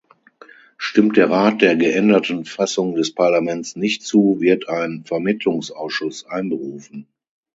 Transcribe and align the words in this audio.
Stimmt 0.79 1.15
der 1.15 1.29
Rat 1.29 1.61
der 1.61 1.75
geänderten 1.75 2.43
Fassung 2.45 2.95
des 2.95 3.13
Parlaments 3.13 3.75
nicht 3.75 4.01
zu, 4.01 4.37
wird 4.41 4.67
ein 4.67 5.03
Vermittlungsausschuss 5.05 6.25
einberufen. 6.25 7.05